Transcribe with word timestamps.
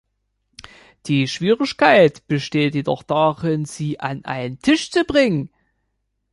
Die 1.05 1.27
Schwierigkeit 1.27 2.25
besteht 2.27 2.73
jedoch 2.73 3.03
darin, 3.03 3.65
sie 3.65 3.99
an 3.99 4.25
einen 4.25 4.57
Tisch 4.57 4.89
zu 4.89 5.03
bringen. 5.03 5.51